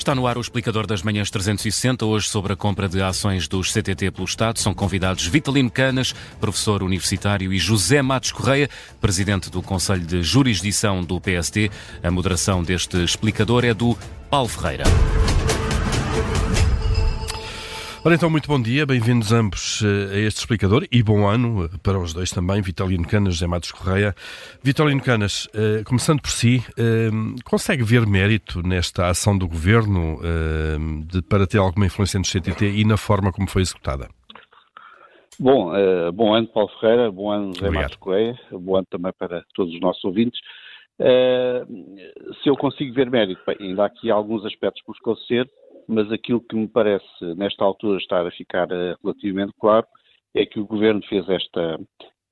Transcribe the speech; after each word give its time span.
Está 0.00 0.14
no 0.14 0.26
ar 0.26 0.38
o 0.38 0.40
explicador 0.40 0.86
das 0.86 1.02
manhãs 1.02 1.30
360, 1.30 2.06
hoje 2.06 2.26
sobre 2.26 2.54
a 2.54 2.56
compra 2.56 2.88
de 2.88 3.02
ações 3.02 3.46
dos 3.46 3.70
CTT 3.70 4.10
pelo 4.10 4.24
Estado. 4.24 4.58
São 4.58 4.72
convidados 4.72 5.26
Vitalino 5.26 5.70
Canas, 5.70 6.14
professor 6.40 6.82
universitário, 6.82 7.52
e 7.52 7.58
José 7.58 8.00
Matos 8.00 8.32
Correia, 8.32 8.70
presidente 8.98 9.50
do 9.50 9.60
Conselho 9.60 10.00
de 10.00 10.22
Jurisdição 10.22 11.04
do 11.04 11.20
PST. 11.20 11.70
A 12.02 12.10
moderação 12.10 12.62
deste 12.62 12.96
explicador 13.04 13.62
é 13.62 13.74
do 13.74 13.94
Paulo 14.30 14.48
Ferreira. 14.48 14.84
Ora 18.02 18.14
então, 18.14 18.30
muito 18.30 18.48
bom 18.48 18.58
dia, 18.58 18.86
bem-vindos 18.86 19.30
ambos 19.30 19.82
eh, 19.84 20.14
a 20.14 20.18
este 20.20 20.38
explicador 20.38 20.86
e 20.90 21.02
bom 21.02 21.28
ano 21.28 21.66
eh, 21.66 21.68
para 21.82 21.98
os 21.98 22.14
dois 22.14 22.30
também, 22.30 22.62
Vitalino 22.62 23.06
Canas, 23.06 23.34
José 23.34 23.46
Matos 23.46 23.72
Correia. 23.72 24.14
Vitalino 24.64 25.02
Canas, 25.02 25.46
eh, 25.52 25.84
começando 25.84 26.22
por 26.22 26.30
si, 26.30 26.62
consegue 27.44 27.82
ver 27.82 28.06
mérito 28.06 28.66
nesta 28.66 29.08
ação 29.08 29.36
do 29.36 29.46
Governo 29.46 30.18
de, 31.08 31.20
para 31.20 31.46
ter 31.46 31.58
alguma 31.58 31.84
influência 31.84 32.18
no 32.18 32.24
CTT 32.24 32.80
e 32.80 32.84
na 32.86 32.96
forma 32.96 33.30
como 33.32 33.46
foi 33.46 33.60
executada? 33.60 34.08
Bom, 35.38 35.70
bom 36.14 36.32
ano 36.34 36.46
Paulo 36.46 36.70
Ferreira, 36.80 37.12
bom 37.12 37.30
ano 37.30 37.52
José 37.54 37.68
Matos 37.68 37.96
Correia, 37.96 38.40
bom 38.50 38.76
ano 38.76 38.86
também 38.88 39.12
para 39.18 39.44
todos 39.54 39.74
os 39.74 39.80
nossos 39.80 40.02
ouvintes. 40.04 40.40
se 40.98 42.48
eu 42.48 42.56
consigo 42.56 42.94
ver 42.94 43.10
mérito, 43.10 43.42
bem, 43.46 43.56
ainda 43.60 43.82
há 43.82 43.86
aqui 43.86 44.10
alguns 44.10 44.46
aspectos 44.46 44.82
por 44.86 44.94
esclarecer, 44.94 45.46
mas 45.90 46.10
aquilo 46.12 46.40
que 46.40 46.54
me 46.54 46.68
parece, 46.68 47.04
nesta 47.36 47.64
altura, 47.64 47.98
estar 47.98 48.24
a 48.24 48.30
ficar 48.30 48.68
uh, 48.68 48.96
relativamente 49.02 49.52
claro 49.60 49.84
é 50.32 50.46
que 50.46 50.60
o 50.60 50.66
Governo 50.66 51.02
fez 51.08 51.28
esta 51.28 51.80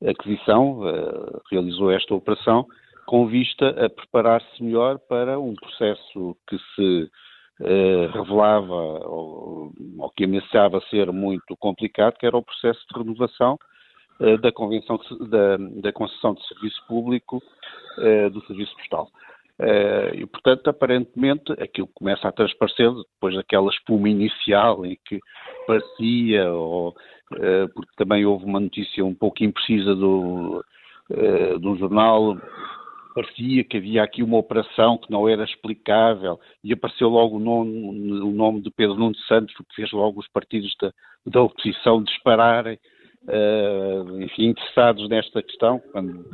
aquisição, 0.06 0.78
uh, 0.78 1.40
realizou 1.50 1.90
esta 1.90 2.14
operação, 2.14 2.64
com 3.04 3.26
vista 3.26 3.70
a 3.84 3.90
preparar-se 3.90 4.62
melhor 4.62 5.00
para 5.08 5.40
um 5.40 5.54
processo 5.56 6.36
que 6.48 6.56
se 6.76 7.10
uh, 7.60 8.12
revelava 8.12 9.08
ou, 9.08 9.72
que 10.16 10.24
ameaçava 10.24 10.80
ser 10.88 11.10
muito 11.10 11.56
complicado, 11.58 12.16
que 12.16 12.26
era 12.26 12.36
o 12.36 12.44
processo 12.44 12.80
de 12.92 12.98
renovação 12.98 13.58
da, 14.40 14.50
convenção 14.50 14.98
da, 15.28 15.56
da, 15.80 15.92
concessão 15.92 16.34
de 16.34 16.44
serviço 16.48 16.84
público 16.88 17.40
do 18.32 18.44
serviço 18.46 18.74
postal. 18.76 19.08
Uh, 19.60 20.14
e, 20.14 20.26
portanto, 20.26 20.68
aparentemente, 20.68 21.52
aquilo 21.60 21.88
começa 21.92 22.28
a 22.28 22.32
transparecer 22.32 22.92
depois 22.94 23.34
daquela 23.34 23.68
espuma 23.70 24.08
inicial 24.08 24.86
em 24.86 24.96
que 25.04 25.18
parecia, 25.66 26.48
ou, 26.52 26.90
uh, 26.90 27.68
porque 27.74 27.90
também 27.96 28.24
houve 28.24 28.44
uma 28.44 28.60
notícia 28.60 29.04
um 29.04 29.14
pouco 29.14 29.42
imprecisa 29.42 29.96
do, 29.96 30.64
uh, 31.10 31.58
do 31.58 31.76
jornal, 31.76 32.38
parecia 33.16 33.64
que 33.64 33.78
havia 33.78 34.04
aqui 34.04 34.22
uma 34.22 34.38
operação 34.38 34.96
que 34.96 35.10
não 35.10 35.28
era 35.28 35.42
explicável 35.42 36.38
e 36.62 36.72
apareceu 36.72 37.08
logo 37.08 37.38
o 37.38 37.40
nome, 37.40 38.20
o 38.20 38.30
nome 38.30 38.60
de 38.60 38.70
Pedro 38.70 38.94
Nuno 38.94 39.16
Santos, 39.26 39.52
o 39.58 39.64
que 39.64 39.74
fez 39.74 39.90
logo 39.90 40.20
os 40.20 40.28
partidos 40.28 40.72
da, 40.80 40.92
da 41.26 41.42
oposição 41.42 42.00
dispararem, 42.00 42.78
enfim, 44.20 44.50
interessados 44.50 45.08
nesta 45.08 45.42
questão, 45.42 45.80
quando 45.90 46.24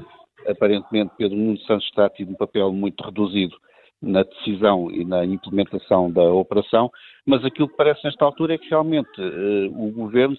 aparentemente 0.46 1.12
Pedro 1.16 1.36
Nuno 1.36 1.58
Santos 1.60 1.86
está 1.86 2.08
tido 2.10 2.32
um 2.32 2.36
papel 2.36 2.72
muito 2.72 3.02
reduzido 3.04 3.56
na 4.02 4.22
decisão 4.22 4.90
e 4.90 5.04
na 5.04 5.24
implementação 5.24 6.10
da 6.10 6.22
operação, 6.22 6.90
mas 7.24 7.44
aquilo 7.44 7.68
que 7.68 7.76
parece 7.76 8.04
nesta 8.04 8.24
altura 8.24 8.54
é 8.54 8.58
que 8.58 8.68
realmente 8.68 9.10
eh, 9.18 9.68
o 9.72 9.90
governo 9.92 10.36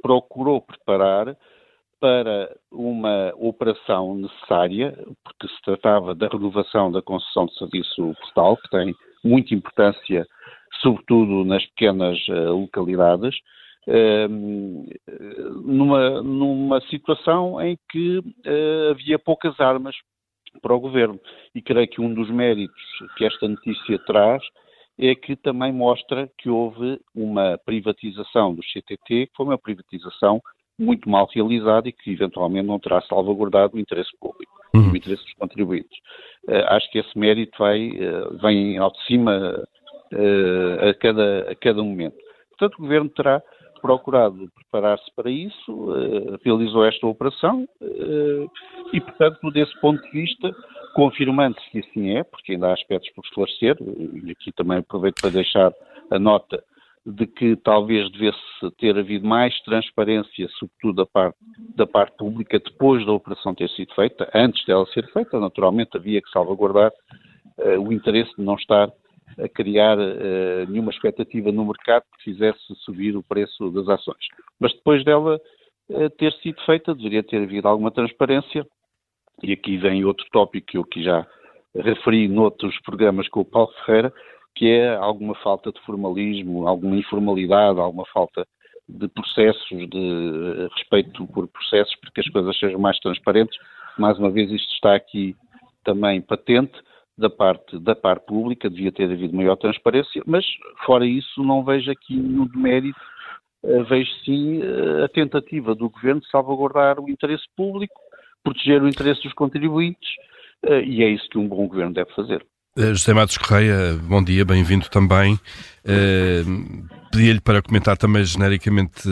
procurou 0.00 0.60
preparar 0.60 1.36
para 2.00 2.54
uma 2.70 3.32
operação 3.36 4.14
necessária, 4.14 4.94
porque 5.24 5.48
se 5.48 5.62
tratava 5.62 6.14
da 6.14 6.28
renovação 6.28 6.92
da 6.92 7.00
concessão 7.00 7.46
de 7.46 7.56
serviço 7.56 8.14
postal, 8.20 8.58
que 8.58 8.68
tem 8.68 8.94
muita 9.24 9.54
importância, 9.54 10.26
sobretudo 10.82 11.46
nas 11.46 11.64
pequenas 11.68 12.18
uh, 12.28 12.52
localidades, 12.52 13.34
numa, 15.62 16.22
numa 16.22 16.80
situação 16.82 17.60
em 17.60 17.78
que 17.90 18.18
uh, 18.18 18.90
havia 18.90 19.18
poucas 19.18 19.58
armas 19.60 19.94
para 20.60 20.74
o 20.74 20.80
governo. 20.80 21.20
E 21.54 21.60
creio 21.60 21.88
que 21.88 22.00
um 22.00 22.12
dos 22.12 22.30
méritos 22.30 22.82
que 23.16 23.24
esta 23.24 23.48
notícia 23.48 23.98
traz 24.06 24.42
é 24.98 25.14
que 25.14 25.34
também 25.36 25.72
mostra 25.72 26.30
que 26.38 26.48
houve 26.48 27.00
uma 27.14 27.58
privatização 27.64 28.54
do 28.54 28.62
CTT, 28.62 29.26
que 29.26 29.36
foi 29.36 29.46
uma 29.46 29.58
privatização 29.58 30.40
muito 30.78 31.08
mal 31.08 31.28
realizada 31.32 31.88
e 31.88 31.92
que 31.92 32.12
eventualmente 32.12 32.66
não 32.66 32.78
terá 32.78 33.00
salvaguardado 33.02 33.76
o 33.76 33.80
interesse 33.80 34.10
público, 34.20 34.52
uhum. 34.74 34.92
o 34.92 34.96
interesse 34.96 35.22
dos 35.24 35.34
contribuintes. 35.34 35.98
Uh, 36.48 36.64
acho 36.68 36.90
que 36.90 36.98
esse 36.98 37.16
mérito 37.18 37.56
vai, 37.58 37.90
uh, 37.90 38.38
vem 38.38 38.78
ao 38.78 38.92
de 38.92 39.04
cima 39.06 39.64
uh, 40.12 40.88
a, 40.88 40.94
cada, 40.94 41.50
a 41.50 41.54
cada 41.54 41.82
momento. 41.82 42.16
Portanto, 42.50 42.78
o 42.78 42.82
Governo 42.82 43.10
terá 43.10 43.42
procurado 43.84 44.50
preparar-se 44.54 45.14
para 45.14 45.30
isso, 45.30 45.70
uh, 45.70 46.38
realizou 46.42 46.86
esta 46.86 47.06
operação 47.06 47.68
uh, 47.82 48.50
e, 48.94 48.98
portanto, 48.98 49.50
desse 49.50 49.78
ponto 49.78 50.02
de 50.04 50.10
vista, 50.10 50.56
confirmando-se 50.94 51.70
que 51.70 51.80
assim 51.80 52.16
é, 52.16 52.24
porque 52.24 52.52
ainda 52.52 52.68
há 52.68 52.72
aspectos 52.72 53.10
por 53.10 53.22
esclarecer, 53.22 53.76
e 54.24 54.30
aqui 54.30 54.50
também 54.52 54.78
aproveito 54.78 55.20
para 55.20 55.28
deixar 55.28 55.70
a 56.10 56.18
nota 56.18 56.64
de 57.04 57.26
que 57.26 57.56
talvez 57.56 58.10
devesse 58.10 58.38
ter 58.78 58.96
havido 58.96 59.26
mais 59.26 59.54
transparência, 59.64 60.48
sobretudo 60.58 61.04
da 61.04 61.06
parte, 61.06 61.36
da 61.76 61.86
parte 61.86 62.16
pública, 62.16 62.58
depois 62.58 63.04
da 63.04 63.12
operação 63.12 63.54
ter 63.54 63.68
sido 63.68 63.94
feita, 63.94 64.30
antes 64.34 64.64
dela 64.64 64.86
ser 64.94 65.06
feita, 65.12 65.38
naturalmente 65.38 65.94
havia 65.94 66.22
que 66.22 66.30
salvaguardar 66.30 66.90
uh, 67.58 67.78
o 67.86 67.92
interesse 67.92 68.34
de 68.34 68.42
não 68.42 68.54
estar 68.54 68.90
a 69.38 69.48
criar 69.48 69.98
uh, 69.98 70.66
nenhuma 70.68 70.90
expectativa 70.90 71.50
no 71.50 71.64
mercado 71.64 72.04
que 72.16 72.24
fizesse 72.24 72.74
subir 72.84 73.16
o 73.16 73.22
preço 73.22 73.70
das 73.70 73.88
ações. 73.88 74.26
Mas 74.60 74.72
depois 74.72 75.04
dela 75.04 75.40
uh, 75.88 76.10
ter 76.10 76.32
sido 76.34 76.60
feita, 76.64 76.94
deveria 76.94 77.22
ter 77.22 77.42
havido 77.42 77.68
alguma 77.68 77.90
transparência, 77.90 78.66
e 79.42 79.52
aqui 79.52 79.76
vem 79.76 80.04
outro 80.04 80.24
tópico 80.32 80.66
que 80.66 80.78
eu 80.78 80.82
aqui 80.82 81.02
já 81.02 81.26
referi 81.74 82.28
noutros 82.28 82.78
programas 82.82 83.28
com 83.28 83.40
o 83.40 83.44
Paulo 83.44 83.72
Ferreira, 83.84 84.12
que 84.54 84.68
é 84.68 84.94
alguma 84.94 85.34
falta 85.36 85.72
de 85.72 85.80
formalismo, 85.80 86.68
alguma 86.68 86.96
informalidade, 86.96 87.80
alguma 87.80 88.06
falta 88.06 88.46
de 88.88 89.08
processos, 89.08 89.68
de 89.68 89.98
uh, 89.98 90.68
respeito 90.76 91.26
por 91.28 91.48
processos, 91.48 91.94
para 91.96 92.10
que 92.12 92.20
as 92.20 92.28
coisas 92.28 92.58
sejam 92.58 92.78
mais 92.78 92.98
transparentes. 93.00 93.58
Mais 93.98 94.18
uma 94.18 94.30
vez, 94.30 94.50
isto 94.50 94.72
está 94.74 94.94
aqui 94.94 95.34
também 95.84 96.20
patente 96.20 96.72
da 97.16 97.30
parte, 97.30 97.78
da 97.78 97.94
parte 97.94 98.26
pública, 98.26 98.68
devia 98.68 98.92
ter 98.92 99.10
havido 99.10 99.36
maior 99.36 99.56
transparência, 99.56 100.22
mas 100.26 100.44
fora 100.84 101.06
isso 101.06 101.42
não 101.42 101.64
vejo 101.64 101.90
aqui 101.90 102.16
nenhum 102.16 102.46
demérito, 102.46 102.98
uh, 103.62 103.84
vejo 103.84 104.10
sim 104.24 104.60
uh, 104.62 105.04
a 105.04 105.08
tentativa 105.08 105.74
do 105.74 105.88
Governo 105.88 106.20
de 106.20 106.28
salvaguardar 106.28 107.00
o 107.00 107.08
interesse 107.08 107.44
público, 107.56 107.94
proteger 108.42 108.82
o 108.82 108.88
interesse 108.88 109.22
dos 109.22 109.32
contribuintes, 109.32 110.10
uh, 110.66 110.80
e 110.80 111.02
é 111.02 111.08
isso 111.08 111.28
que 111.28 111.38
um 111.38 111.48
bom 111.48 111.68
Governo 111.68 111.94
deve 111.94 112.12
fazer. 112.14 112.44
José 112.76 113.14
Matos 113.14 113.38
Correia, 113.38 113.96
bom 114.02 114.20
dia, 114.20 114.44
bem-vindo 114.44 114.88
também. 114.88 115.34
Uh, 115.84 116.84
Pedi-lhe 117.12 117.40
para 117.40 117.62
comentar 117.62 117.96
também 117.96 118.24
genericamente 118.24 119.08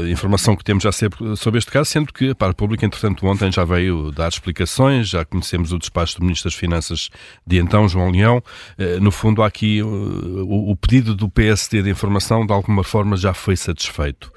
a 0.00 0.08
informação 0.08 0.54
que 0.54 0.62
temos 0.62 0.84
já 0.84 0.92
sobre 0.92 1.58
este 1.58 1.72
caso, 1.72 1.90
sendo 1.90 2.12
que 2.12 2.30
a 2.30 2.34
Par 2.36 2.54
Pública, 2.54 2.86
entretanto, 2.86 3.26
ontem 3.26 3.50
já 3.50 3.64
veio 3.64 4.12
dar 4.12 4.28
explicações, 4.28 5.08
já 5.08 5.24
conhecemos 5.24 5.72
o 5.72 5.78
despacho 5.80 6.20
do 6.20 6.22
Ministro 6.22 6.48
das 6.48 6.56
Finanças 6.56 7.10
de 7.44 7.58
então, 7.58 7.88
João 7.88 8.12
Leão. 8.12 8.40
Uh, 8.78 9.00
no 9.00 9.10
fundo, 9.10 9.42
há 9.42 9.48
aqui 9.48 9.82
uh, 9.82 9.86
o, 9.86 10.70
o, 10.70 10.76
pedido 10.76 11.16
do 11.16 11.28
PSD 11.28 11.82
de 11.82 11.90
informação, 11.90 12.46
de 12.46 12.52
alguma 12.52 12.84
forma, 12.84 13.16
já 13.16 13.34
foi 13.34 13.56
satisfeito. 13.56 14.32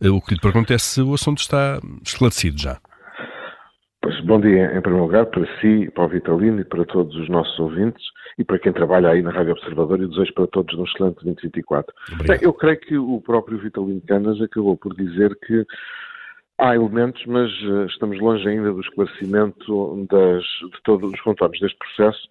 o 0.00 0.22
que 0.22 0.32
lhe 0.32 0.40
pergunto 0.40 0.72
é 0.72 0.78
se 0.78 1.02
o 1.02 1.12
assunto 1.12 1.42
está 1.42 1.78
esclarecido 2.02 2.58
já. 2.58 2.78
Pois, 4.08 4.20
bom 4.20 4.40
dia, 4.40 4.74
em 4.74 4.80
primeiro 4.80 5.04
lugar, 5.04 5.26
para 5.26 5.46
si, 5.60 5.90
para 5.90 6.06
o 6.06 6.08
Vitalino 6.08 6.62
e 6.62 6.64
para 6.64 6.82
todos 6.86 7.14
os 7.14 7.28
nossos 7.28 7.58
ouvintes 7.58 8.02
e 8.38 8.44
para 8.44 8.58
quem 8.58 8.72
trabalha 8.72 9.10
aí 9.10 9.20
na 9.20 9.30
Rádio 9.30 9.52
Observador 9.52 10.00
e 10.00 10.08
desejo 10.08 10.32
para 10.32 10.46
todos 10.46 10.74
um 10.78 10.84
excelente 10.84 11.22
2024. 11.22 11.94
Bem, 12.26 12.38
eu 12.40 12.54
creio 12.54 12.80
que 12.80 12.96
o 12.96 13.20
próprio 13.20 13.58
Vitalino 13.58 14.00
Canas 14.08 14.40
acabou 14.40 14.78
por 14.78 14.94
dizer 14.96 15.38
que 15.46 15.62
há 16.56 16.74
elementos, 16.74 17.22
mas 17.26 17.52
uh, 17.64 17.84
estamos 17.84 18.18
longe 18.18 18.48
ainda 18.48 18.72
do 18.72 18.80
esclarecimento 18.80 20.06
das, 20.10 20.42
de 20.42 20.82
todos 20.84 21.12
os 21.12 21.20
contornos 21.20 21.60
deste 21.60 21.76
processo, 21.76 22.30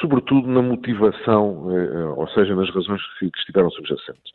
sobretudo 0.00 0.46
na 0.48 0.60
motivação, 0.60 1.66
uh, 1.68 2.18
ou 2.18 2.28
seja, 2.28 2.54
nas 2.54 2.68
razões 2.70 3.00
que, 3.18 3.30
estiveram 3.36 3.70
subjacentes. 3.70 4.32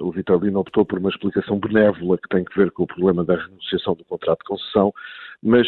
o 0.00 0.10
Vitalino 0.10 0.60
optou 0.60 0.84
por 0.84 0.98
uma 0.98 1.10
explicação 1.10 1.58
benévola 1.58 2.16
que 2.16 2.28
tem 2.28 2.44
que 2.44 2.56
ver 2.56 2.70
com 2.70 2.84
o 2.84 2.86
problema 2.86 3.24
da 3.24 3.36
renegociação 3.36 3.94
do 3.94 4.04
contrato 4.04 4.38
de 4.38 4.46
concessão, 4.46 4.92
mas 5.42 5.66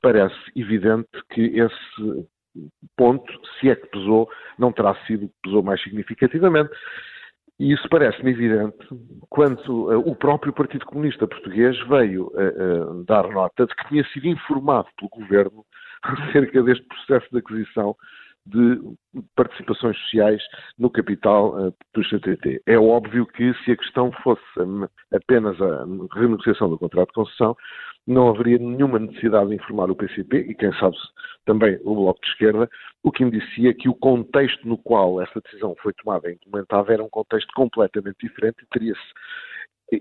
parece 0.00 0.34
evidente 0.56 1.08
que 1.30 1.42
esse 1.58 2.26
ponto, 2.96 3.32
se 3.58 3.68
é 3.68 3.76
que 3.76 3.86
pesou, 3.88 4.28
não 4.58 4.72
terá 4.72 4.94
sido 5.06 5.28
que 5.28 5.34
pesou 5.42 5.62
mais 5.62 5.82
significativamente. 5.82 6.70
E 7.60 7.72
isso 7.72 7.86
parece-me 7.90 8.30
evidente 8.30 8.76
quando 9.28 9.90
o 10.08 10.16
próprio 10.16 10.52
Partido 10.52 10.86
Comunista 10.86 11.28
Português 11.28 11.78
veio 11.86 12.32
dar 13.06 13.28
nota 13.28 13.66
de 13.66 13.74
que 13.74 13.88
tinha 13.88 14.04
sido 14.08 14.26
informado 14.26 14.88
pelo 14.96 15.10
governo 15.10 15.64
acerca 16.02 16.62
deste 16.62 16.84
processo 16.86 17.28
de 17.30 17.38
aquisição 17.38 17.96
de 18.46 18.80
participações 19.36 19.96
sociais 19.98 20.42
no 20.78 20.90
capital 20.90 21.54
uh, 21.54 21.74
do 21.94 22.02
CTT. 22.02 22.60
É 22.66 22.76
óbvio 22.76 23.24
que 23.26 23.54
se 23.64 23.70
a 23.70 23.76
questão 23.76 24.10
fosse 24.22 24.42
apenas 25.14 25.60
a 25.60 25.84
renegociação 26.12 26.68
do 26.68 26.78
contrato 26.78 27.08
de 27.08 27.14
concessão, 27.14 27.56
não 28.06 28.28
haveria 28.28 28.58
nenhuma 28.58 28.98
necessidade 28.98 29.50
de 29.50 29.54
informar 29.54 29.90
o 29.90 29.94
PCP 29.94 30.38
e, 30.48 30.54
quem 30.54 30.72
sabe, 30.74 30.96
também 31.44 31.78
o 31.84 31.94
Bloco 31.94 32.20
de 32.20 32.28
Esquerda, 32.30 32.68
o 33.02 33.12
que 33.12 33.22
indicia 33.22 33.72
que 33.74 33.88
o 33.88 33.94
contexto 33.94 34.66
no 34.66 34.76
qual 34.76 35.20
essa 35.20 35.40
decisão 35.40 35.76
foi 35.80 35.92
tomada 35.92 36.28
e 36.28 36.34
implementada 36.34 36.92
era 36.92 37.02
um 37.02 37.08
contexto 37.08 37.52
completamente 37.54 38.16
diferente 38.20 38.56
e 38.62 38.66
teria-se, 38.66 39.00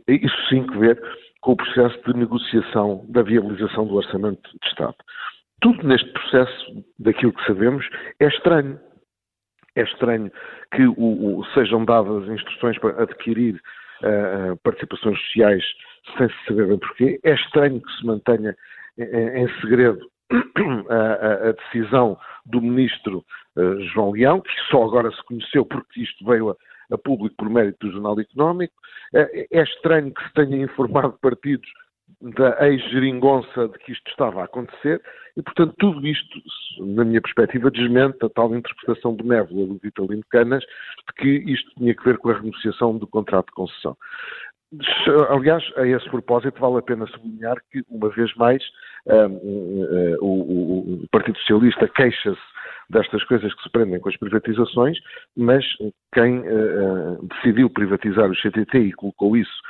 isso 0.07 0.49
sim, 0.49 0.65
que 0.65 0.77
ver 0.79 0.99
com 1.41 1.51
o 1.51 1.57
processo 1.57 2.01
de 2.05 2.17
negociação 2.17 3.05
da 3.09 3.21
viabilização 3.21 3.85
do 3.85 3.95
Orçamento 3.95 4.49
de 4.49 4.67
Estado. 4.67 4.95
Tudo 5.61 5.87
neste 5.87 6.11
processo, 6.11 6.85
daquilo 6.99 7.33
que 7.33 7.45
sabemos, 7.45 7.87
é 8.19 8.27
estranho. 8.27 8.79
É 9.75 9.83
estranho 9.83 10.31
que 10.73 10.85
o, 10.85 11.39
o, 11.39 11.45
sejam 11.53 11.85
dadas 11.85 12.27
instruções 12.27 12.77
para 12.79 13.03
adquirir 13.03 13.61
uh, 14.01 14.57
participações 14.63 15.17
sociais 15.19 15.63
sem 16.17 16.27
se 16.27 16.45
saber 16.47 16.67
bem 16.67 16.79
porquê. 16.79 17.19
É 17.23 17.33
estranho 17.35 17.79
que 17.79 17.91
se 17.93 18.05
mantenha 18.05 18.55
em, 18.97 19.43
em 19.43 19.61
segredo 19.61 20.09
a, 20.89 21.49
a, 21.49 21.51
decisão 21.51 22.17
do 22.45 22.59
ministro 22.59 23.23
uh, 23.55 23.79
João 23.93 24.11
Leão, 24.11 24.41
que 24.41 24.51
só 24.69 24.83
agora 24.83 25.11
se 25.11 25.23
conheceu 25.25 25.63
porque 25.65 26.01
isto 26.01 26.25
veio 26.25 26.49
a, 26.49 26.55
a 26.91 26.97
público 26.97 27.35
por 27.37 27.49
mérito 27.49 27.85
do 27.85 27.93
Jornal 27.93 28.19
Económico. 28.19 28.73
Uh, 29.13 29.45
é 29.51 29.61
estranho 29.61 30.11
que 30.11 30.23
se 30.23 30.33
tenha 30.33 30.57
informado 30.57 31.17
partidos 31.21 31.69
da 32.21 32.67
ex-geringonça 32.67 33.67
de 33.67 33.77
que 33.79 33.91
isto 33.91 34.09
estava 34.09 34.41
a 34.41 34.45
acontecer 34.45 35.01
e, 35.37 35.41
portanto, 35.41 35.73
tudo 35.79 36.05
isto, 36.05 36.41
na 36.79 37.05
minha 37.05 37.21
perspectiva, 37.21 37.71
desmente 37.71 38.17
a 38.25 38.29
tal 38.29 38.53
interpretação 38.55 39.15
benévola 39.15 39.67
do 39.67 39.79
Vitalino 39.81 40.23
Canas 40.29 40.63
de 40.63 41.13
que 41.17 41.51
isto 41.51 41.71
tinha 41.77 41.95
que 41.95 42.03
ver 42.03 42.17
com 42.17 42.29
a 42.29 42.33
renegociação 42.33 42.97
do 42.97 43.07
contrato 43.07 43.47
de 43.47 43.53
concessão. 43.53 43.97
Aliás, 45.29 45.63
a 45.75 45.85
esse 45.85 46.09
propósito, 46.09 46.59
vale 46.59 46.77
a 46.77 46.81
pena 46.81 47.05
sublinhar 47.07 47.57
que, 47.71 47.83
uma 47.89 48.09
vez 48.09 48.33
mais, 48.35 48.63
um, 49.05 49.25
um, 49.25 50.17
o, 50.21 51.03
o, 51.03 51.07
Partido 51.11 51.37
Socialista 51.39 51.89
queixa-se 51.89 52.39
destas 52.89 53.23
coisas 53.25 53.53
que 53.53 53.63
se 53.63 53.69
prendem 53.69 53.99
com 53.99 54.07
as 54.07 54.17
privatizações, 54.17 54.97
mas 55.35 55.65
quem 56.13 56.39
uh, 56.39 57.27
decidiu 57.35 57.69
privatizar 57.69 58.29
o 58.29 58.35
CTT 58.35 58.79
e 58.79 58.93
colocou 58.93 59.35
isso 59.35 59.61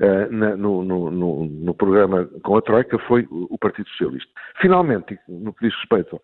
uh, 0.00 0.32
na, 0.32 0.56
no, 0.56 0.84
no, 0.84 1.10
no, 1.10 1.44
no, 1.46 1.74
programa 1.74 2.26
com 2.42 2.56
a 2.56 2.62
Troika 2.62 2.98
foi 3.00 3.26
o 3.30 3.58
Partido 3.58 3.88
Socialista. 3.90 4.30
Finalmente, 4.60 5.18
no 5.28 5.52
que 5.52 5.66
diz 5.66 5.76
respeito 5.76 6.20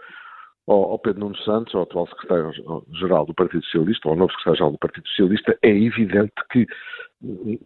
ao, 0.67 0.93
ao 0.93 0.99
Pedro 0.99 1.21
Nuno 1.21 1.37
Santos, 1.39 1.75
ao 1.75 1.83
atual 1.83 2.07
secretário-geral 2.09 3.27
do 3.27 3.35
Partido 3.35 3.65
Socialista, 3.65 4.09
ou 4.09 4.13
ao 4.13 4.19
novo 4.19 4.33
secretário-geral 4.33 4.73
do 4.73 4.79
Partido 4.79 5.09
Socialista, 5.09 5.59
é 5.63 5.71
evidente 5.71 6.33
que 6.51 6.67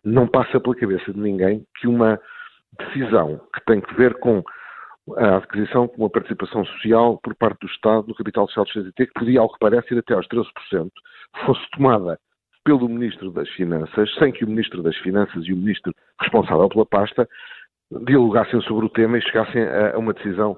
não 0.05 0.27
passa 0.27 0.61
pela 0.61 0.75
cabeça 0.75 1.13
de 1.13 1.19
ninguém 1.19 1.65
que 1.81 1.89
uma 1.89 2.21
decisão 2.79 3.41
que 3.55 3.65
tem 3.67 3.81
que 3.81 3.95
ver 3.95 4.15
com 4.19 4.43
a 5.17 5.37
adquisição 5.37 5.89
com 5.89 6.03
uma 6.03 6.11
participação 6.11 6.65
social 6.67 7.19
por 7.23 7.35
parte 7.35 7.61
do 7.61 7.67
Estado 7.67 8.07
no 8.07 8.15
capital 8.15 8.47
social 8.49 8.67
do 8.67 8.73
CDT, 8.73 9.07
que 9.07 9.13
podia, 9.15 9.41
ao 9.41 9.51
que 9.51 9.59
parece, 9.59 9.95
ir 9.95 9.99
até 9.99 10.15
aos 10.15 10.27
13%, 10.29 10.91
fosse 11.47 11.71
tomada 11.73 12.19
pelo 12.69 12.87
Ministro 12.87 13.31
das 13.31 13.49
Finanças, 13.51 14.15
sem 14.19 14.31
que 14.31 14.45
o 14.45 14.49
Ministro 14.49 14.83
das 14.83 14.97
Finanças 14.99 15.43
e 15.47 15.55
o 15.55 15.57
Ministro 15.57 15.91
responsável 16.21 16.69
pela 16.69 16.85
pasta 16.85 17.27
dialogassem 18.05 18.61
sobre 18.61 18.85
o 18.85 18.91
tema 18.91 19.17
e 19.17 19.23
chegassem 19.23 19.63
a 19.63 19.99
uma 19.99 20.13
decisão 20.13 20.55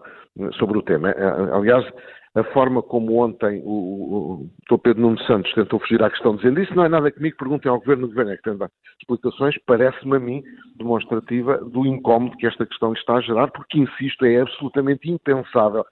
sobre 0.59 0.77
o 0.77 0.83
tema. 0.83 1.15
Aliás, 1.53 1.87
a 2.35 2.43
forma 2.53 2.83
como 2.83 3.23
ontem 3.23 3.63
o, 3.65 3.71
o, 3.71 4.51
o 4.75 4.79
Pedro 4.79 5.03
Nuno 5.03 5.21
Santos 5.21 5.53
tentou 5.55 5.79
fugir 5.79 6.03
à 6.03 6.11
questão 6.11 6.35
dizendo 6.35 6.61
isso 6.61 6.75
não 6.75 6.85
é 6.85 6.89
nada 6.89 7.13
comigo, 7.13 7.37
perguntem 7.37 7.71
ao 7.71 7.79
Governo, 7.79 8.07
o 8.07 8.09
Governo 8.09 8.33
é 8.33 8.37
que 8.37 8.43
tem 8.43 8.57
dar 8.57 8.71
explicações, 9.01 9.55
parece-me 9.65 10.17
a 10.17 10.21
mim 10.21 10.43
demonstrativa 10.79 11.59
do 11.59 11.87
incómodo 11.87 12.37
que 12.39 12.47
esta 12.47 12.67
questão 12.67 12.93
está 12.93 13.15
a 13.15 13.21
gerar, 13.21 13.53
porque, 13.53 13.79
insisto, 13.79 14.25
é 14.25 14.41
absolutamente 14.41 15.09
impensável 15.09 15.85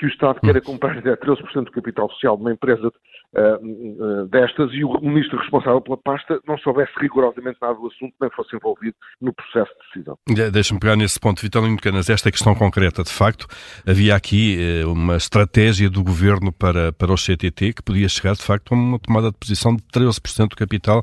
que 0.00 0.06
o 0.06 0.08
Estado 0.08 0.40
queira 0.40 0.62
comprar 0.62 0.96
até 0.96 1.14
13% 1.14 1.64
do 1.64 1.72
capital 1.72 2.08
social 2.12 2.34
de 2.34 2.42
uma 2.42 2.52
empresa 2.52 2.88
uh, 2.88 4.22
uh, 4.22 4.26
destas 4.28 4.72
e 4.72 4.82
o 4.82 4.98
ministro 4.98 5.38
responsável 5.38 5.78
pela 5.82 5.98
pasta 5.98 6.40
não 6.48 6.56
soubesse 6.56 6.92
rigorosamente 6.98 7.58
nada 7.60 7.74
do 7.74 7.86
assunto, 7.86 8.14
nem 8.18 8.30
fosse 8.30 8.56
envolvido 8.56 8.96
no 9.20 9.30
processo 9.34 9.70
de 9.70 10.00
decisão. 10.00 10.50
Deixa-me 10.50 10.80
pegar 10.80 10.96
nesse 10.96 11.20
ponto, 11.20 11.42
Vitalino 11.42 11.76
Canas, 11.76 12.08
esta 12.08 12.30
questão 12.30 12.54
concreta, 12.54 13.02
de 13.02 13.12
facto, 13.12 13.46
havia 13.86 14.16
aqui 14.16 14.56
uh, 14.82 14.90
uma 14.90 15.16
estratégia 15.16 15.90
do 15.90 16.02
governo 16.02 16.50
para, 16.50 16.92
para 16.94 17.12
o 17.12 17.16
CTT 17.16 17.74
que 17.74 17.82
podia 17.82 18.08
chegar, 18.08 18.32
de 18.34 18.42
facto, 18.42 18.72
a 18.72 18.76
uma 18.78 18.98
tomada 18.98 19.30
de 19.30 19.36
posição 19.36 19.76
de 19.76 19.82
13% 19.82 20.48
do 20.48 20.56
capital, 20.56 21.02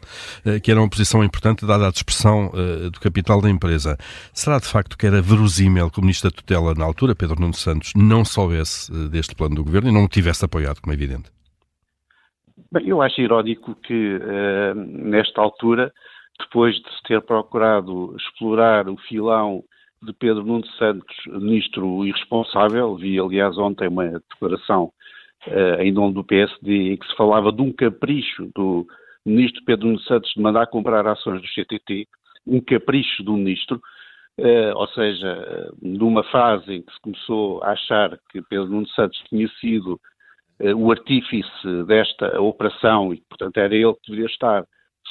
que 0.63 0.71
era 0.71 0.79
uma 0.79 0.89
posição 0.89 1.23
importante 1.23 1.67
dada 1.67 1.87
a 1.87 1.91
dispersão 1.91 2.51
do 2.91 2.99
capital 2.99 3.41
da 3.41 3.49
empresa. 3.49 3.95
Será, 4.33 4.59
de 4.59 4.65
facto, 4.65 4.97
que 4.97 5.05
era 5.05 5.21
verosímil 5.21 5.91
que 5.91 5.99
o 5.99 6.01
ministro 6.01 6.31
da 6.31 6.35
tutela, 6.35 6.73
na 6.73 6.83
altura, 6.83 7.15
Pedro 7.15 7.39
Nuno 7.39 7.53
Santos, 7.53 7.91
não 7.95 8.25
soubesse 8.25 8.86
deste 9.09 9.35
plano 9.35 9.55
do 9.55 9.63
governo 9.63 9.89
e 9.89 9.93
não 9.93 10.05
o 10.05 10.09
tivesse 10.09 10.45
apoiado, 10.45 10.81
como 10.81 10.93
é 10.93 10.95
evidente? 10.95 11.31
Bem, 12.71 12.87
eu 12.87 13.01
acho 13.01 13.21
irónico 13.21 13.75
que, 13.75 14.15
uh, 14.17 14.73
nesta 14.75 15.41
altura, 15.41 15.93
depois 16.39 16.75
de 16.75 16.89
se 16.95 17.03
ter 17.03 17.21
procurado 17.21 18.15
explorar 18.17 18.89
o 18.89 18.97
filão 18.97 19.63
de 20.01 20.13
Pedro 20.13 20.43
Nuno 20.43 20.65
Santos, 20.77 21.15
ministro 21.27 22.05
irresponsável, 22.05 22.95
vi 22.95 23.19
aliás 23.19 23.57
ontem 23.57 23.87
uma 23.87 24.21
declaração 24.29 24.91
uh, 25.47 25.81
em 25.81 25.91
nome 25.91 26.13
do 26.13 26.23
PSD 26.23 26.93
em 26.93 26.97
que 26.97 27.07
se 27.07 27.15
falava 27.15 27.51
de 27.51 27.61
um 27.61 27.71
capricho 27.71 28.49
do 28.55 28.85
ministro 29.25 29.63
Pedro 29.65 29.87
Nuno 29.87 29.99
Santos 30.01 30.31
de 30.35 30.41
mandar 30.41 30.67
comprar 30.67 31.05
ações 31.07 31.41
do 31.41 31.47
CTT, 31.47 32.07
um 32.45 32.61
capricho 32.61 33.23
do 33.23 33.33
ministro, 33.33 33.81
Uh, 34.39 34.71
ou 34.75 34.87
seja, 34.89 35.71
numa 35.81 36.23
fase 36.25 36.71
em 36.71 36.81
que 36.83 36.93
se 36.93 37.01
começou 37.01 37.63
a 37.63 37.71
achar 37.71 38.19
que 38.29 38.39
Pedro 38.43 38.67
Nuno 38.67 38.87
Santos 38.89 39.17
tinha 39.29 39.47
sido 39.59 39.99
uh, 40.59 40.75
o 40.75 40.91
artífice 40.91 41.83
desta 41.87 42.39
operação 42.39 43.11
e, 43.11 43.21
portanto, 43.27 43.57
era 43.57 43.73
ele 43.73 43.93
que 43.95 44.11
deveria 44.11 44.27
estar 44.27 44.63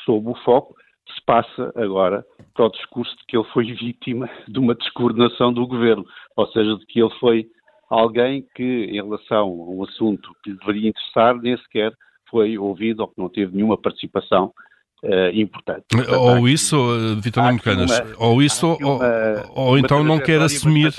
sob 0.05 0.31
o 0.31 0.34
foco, 0.44 0.76
se 1.12 1.20
passa 1.25 1.73
agora 1.75 2.25
para 2.55 2.67
o 2.67 2.70
discurso 2.70 3.17
de 3.17 3.25
que 3.26 3.37
ele 3.37 3.49
foi 3.52 3.64
vítima 3.73 4.31
de 4.46 4.58
uma 4.61 4.76
descoordenação 4.76 5.52
do 5.52 5.67
governo, 5.67 6.04
ou 6.37 6.47
seja, 6.52 6.76
de 6.76 6.87
que 6.87 7.00
ele 7.00 7.14
foi 7.18 7.47
alguém 7.90 8.47
que, 8.54 8.62
em 8.62 9.02
relação 9.02 9.49
a 9.49 9.71
um 9.71 9.83
assunto 9.83 10.30
que 10.45 10.50
lhe 10.50 10.59
deveria 10.59 10.90
interessar, 10.90 11.35
nem 11.37 11.56
sequer 11.59 11.92
foi 12.30 12.59
ouvido 12.59 13.00
ou 13.00 13.09
que 13.09 13.18
não 13.18 13.28
teve 13.28 13.54
nenhuma 13.54 13.76
participação 13.76 14.52
Uh, 15.05 15.29
importante. 15.35 15.85
Portanto, 15.91 16.19
ou 16.19 16.49
isso, 16.49 16.75
eh, 16.75 17.21
Vitor 17.21 17.61
Canas, 17.61 18.03
ou 18.19 18.43
isso, 18.43 18.67
ou, 18.83 18.99
ou 19.55 19.79
então 19.79 20.03
não 20.03 20.19
quer 20.19 20.41
assumir, 20.41 20.91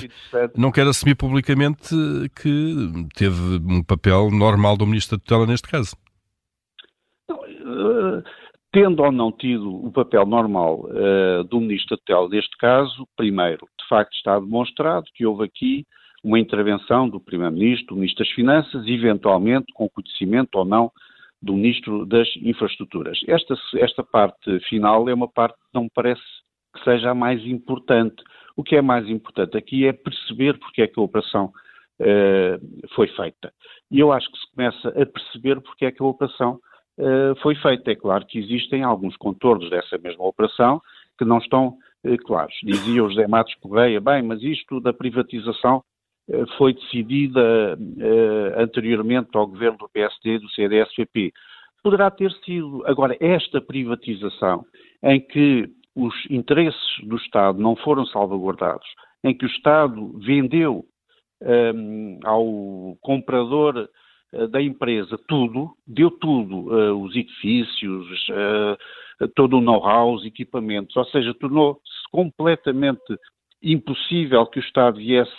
não 0.56 0.70
quer 0.70 0.86
assumir 0.86 1.16
publicamente 1.16 1.94
que 2.40 2.74
teve 3.16 3.56
um 3.68 3.82
papel 3.82 4.30
normal 4.30 4.76
do 4.76 4.86
Ministro 4.86 5.18
da 5.18 5.20
Tutela 5.20 5.46
neste 5.46 5.68
caso. 5.68 5.96
Não, 7.28 7.36
uh, 7.38 8.22
tendo 8.72 9.02
ou 9.02 9.10
não 9.10 9.32
tido 9.32 9.68
o 9.68 9.90
papel 9.90 10.24
normal 10.24 10.86
uh, 10.86 11.42
do 11.44 11.60
Ministro 11.60 11.96
da 11.96 12.00
Tutela 12.00 12.28
neste 12.28 12.56
caso, 12.56 13.06
primeiro, 13.16 13.66
de 13.80 13.88
facto 13.88 14.14
está 14.14 14.38
demonstrado 14.38 15.06
que 15.12 15.26
houve 15.26 15.44
aqui 15.44 15.84
uma 16.22 16.38
intervenção 16.38 17.08
do 17.08 17.20
Primeiro-Ministro, 17.20 17.94
do 17.94 17.96
Ministro 17.96 18.24
das 18.24 18.34
Finanças, 18.34 18.86
eventualmente 18.86 19.72
com 19.72 19.88
conhecimento 19.88 20.54
ou 20.56 20.64
não 20.64 20.92
do 21.40 21.54
Ministro 21.54 22.04
das 22.04 22.28
Infraestruturas. 22.36 23.18
Esta, 23.26 23.54
esta 23.76 24.02
parte 24.02 24.58
final 24.68 25.08
é 25.08 25.14
uma 25.14 25.28
parte 25.28 25.54
que 25.54 25.74
não 25.74 25.84
me 25.84 25.90
parece 25.94 26.22
que 26.74 26.84
seja 26.84 27.10
a 27.10 27.14
mais 27.14 27.44
importante. 27.46 28.22
O 28.56 28.62
que 28.62 28.76
é 28.76 28.82
mais 28.82 29.08
importante 29.08 29.56
aqui 29.56 29.86
é 29.86 29.92
perceber 29.92 30.58
porque 30.58 30.82
é 30.82 30.86
que 30.86 30.98
a 30.98 31.02
operação 31.02 31.52
uh, 32.00 32.88
foi 32.94 33.06
feita. 33.08 33.52
E 33.90 34.00
eu 34.00 34.12
acho 34.12 34.30
que 34.30 34.38
se 34.38 34.50
começa 34.54 34.88
a 34.88 35.06
perceber 35.06 35.60
porque 35.60 35.86
é 35.86 35.92
que 35.92 36.02
a 36.02 36.06
operação 36.06 36.60
uh, 36.98 37.36
foi 37.42 37.54
feita. 37.56 37.92
É 37.92 37.94
claro 37.94 38.26
que 38.26 38.38
existem 38.38 38.82
alguns 38.82 39.16
contornos 39.16 39.70
dessa 39.70 39.96
mesma 39.98 40.24
operação 40.26 40.80
que 41.16 41.24
não 41.24 41.38
estão 41.38 41.76
uh, 42.04 42.16
claros. 42.24 42.54
Dizia 42.62 43.04
o 43.04 43.08
José 43.08 43.26
Matos 43.28 43.54
Correia, 43.56 44.00
bem, 44.00 44.22
mas 44.22 44.42
isto 44.42 44.80
da 44.80 44.92
privatização 44.92 45.82
foi 46.56 46.74
decidida 46.74 47.76
uh, 47.78 48.60
anteriormente 48.60 49.30
ao 49.34 49.46
governo 49.46 49.78
do 49.78 49.88
PSD 49.88 50.38
do 50.38 50.50
CDS-PP. 50.50 51.32
Poderá 51.82 52.10
ter 52.10 52.30
sido. 52.44 52.82
Agora, 52.86 53.16
esta 53.20 53.60
privatização, 53.60 54.64
em 55.02 55.20
que 55.20 55.70
os 55.96 56.14
interesses 56.28 56.80
do 57.04 57.16
Estado 57.16 57.58
não 57.58 57.74
foram 57.76 58.04
salvaguardados, 58.06 58.86
em 59.24 59.36
que 59.36 59.46
o 59.46 59.48
Estado 59.48 60.12
vendeu 60.18 60.84
um, 61.42 61.48
ehm, 61.48 62.18
ao 62.24 62.96
comprador 63.00 63.88
uh, 64.32 64.48
da 64.48 64.60
empresa 64.60 65.18
tudo, 65.26 65.70
deu 65.86 66.10
tudo, 66.10 66.68
uh, 66.68 67.02
os 67.02 67.16
edifícios, 67.16 68.26
todo 69.34 69.56
o 69.56 69.60
know-how, 69.60 70.14
os 70.14 70.24
equipamentos, 70.24 70.94
ou 70.96 71.04
seja, 71.06 71.34
tornou-se 71.34 71.80
completamente 72.12 73.18
impossível 73.62 74.46
que 74.46 74.60
o 74.60 74.62
Estado 74.62 74.98
viesse 74.98 75.32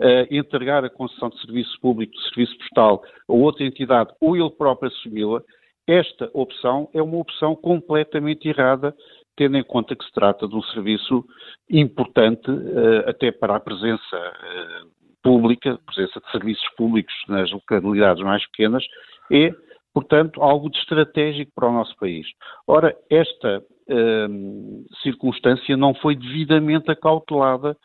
uh, 0.00 0.26
entregar 0.30 0.84
a 0.84 0.90
concessão 0.90 1.28
de 1.30 1.40
serviço 1.40 1.78
público, 1.80 2.12
de 2.12 2.28
serviço 2.28 2.56
postal 2.58 3.02
a 3.28 3.32
outra 3.32 3.64
entidade 3.64 4.12
ou 4.20 4.36
ele 4.36 4.50
próprio 4.50 4.88
assumi-la, 4.88 5.42
esta 5.86 6.30
opção 6.32 6.88
é 6.94 7.02
uma 7.02 7.18
opção 7.18 7.54
completamente 7.54 8.48
errada, 8.48 8.94
tendo 9.36 9.56
em 9.58 9.64
conta 9.64 9.94
que 9.94 10.04
se 10.04 10.12
trata 10.12 10.48
de 10.48 10.54
um 10.54 10.62
serviço 10.62 11.24
importante 11.68 12.50
uh, 12.50 13.08
até 13.08 13.30
para 13.30 13.56
a 13.56 13.60
presença 13.60 14.16
uh, 14.16 14.88
pública, 15.22 15.78
presença 15.86 16.20
de 16.20 16.30
serviços 16.30 16.68
públicos 16.76 17.14
nas 17.28 17.50
localidades 17.50 18.22
mais 18.22 18.46
pequenas, 18.46 18.84
é, 19.30 19.50
portanto, 19.92 20.42
algo 20.42 20.70
de 20.70 20.78
estratégico 20.78 21.52
para 21.54 21.68
o 21.68 21.72
nosso 21.72 21.96
país. 21.96 22.26
Ora, 22.66 22.96
esta 23.10 23.58
uh, 23.58 24.84
circunstância 25.02 25.76
não 25.76 25.94
foi 25.94 26.16
devidamente 26.16 26.90
acautelada 26.90 27.76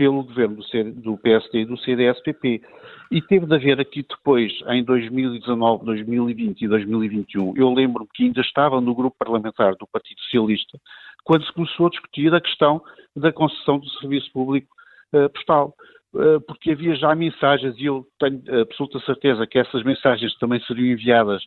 pelo 0.00 0.24
governo 0.24 0.56
do, 0.56 0.92
do 1.02 1.18
PSD 1.18 1.60
e 1.60 1.64
do 1.66 1.76
CDS-PP. 1.76 2.62
E 3.10 3.20
teve 3.20 3.44
de 3.44 3.54
haver 3.54 3.78
aqui 3.78 4.02
depois, 4.08 4.50
em 4.68 4.82
2019, 4.82 5.84
2020 5.84 6.62
e 6.62 6.68
2021, 6.68 7.52
eu 7.54 7.70
lembro-me 7.70 8.08
que 8.14 8.24
ainda 8.24 8.40
estava 8.40 8.80
no 8.80 8.94
grupo 8.94 9.14
parlamentar 9.18 9.76
do 9.76 9.86
Partido 9.86 10.18
Socialista, 10.22 10.78
quando 11.22 11.44
se 11.44 11.52
começou 11.52 11.88
a 11.88 11.90
discutir 11.90 12.34
a 12.34 12.40
questão 12.40 12.80
da 13.14 13.30
concessão 13.30 13.78
do 13.78 13.90
serviço 13.98 14.32
público 14.32 14.68
uh, 15.12 15.28
postal. 15.28 15.74
Uh, 16.14 16.40
porque 16.46 16.70
havia 16.70 16.94
já 16.94 17.14
mensagens, 17.14 17.76
e 17.76 17.84
eu 17.84 18.06
tenho 18.18 18.40
absoluta 18.62 18.98
certeza 19.00 19.46
que 19.46 19.58
essas 19.58 19.82
mensagens 19.82 20.34
também 20.38 20.60
seriam 20.62 20.94
enviadas 20.94 21.42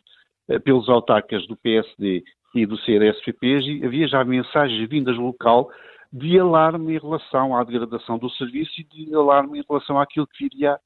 uh, 0.48 0.60
pelos 0.60 0.88
autarcas 0.88 1.44
do 1.48 1.56
PSD 1.56 2.22
e 2.54 2.66
do 2.66 2.78
CDS-PP, 2.78 3.82
havia 3.84 4.06
já 4.06 4.22
mensagens 4.22 4.88
vindas 4.88 5.16
local 5.16 5.68
de 6.14 6.38
alarme 6.38 6.94
em 6.94 6.98
relação 6.98 7.56
à 7.56 7.64
degradação 7.64 8.16
do 8.16 8.30
serviço 8.30 8.70
e 8.80 8.84
de 8.84 9.12
alarme 9.12 9.58
em 9.58 9.64
relação 9.68 9.98
àquilo 9.98 10.28
que 10.28 10.44
viria 10.44 10.78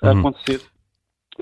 a 0.00 0.12
uhum. 0.12 0.20
acontecer 0.20 0.62